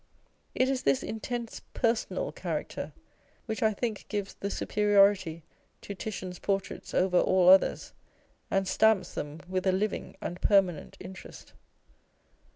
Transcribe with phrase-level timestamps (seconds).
[0.55, 2.91] It is this intense personal cha racter
[3.45, 5.43] which, I think, gives the superiority
[5.81, 7.93] to Titian's portraits over all others,
[8.49, 11.53] and stamps them with a living and permanent interest.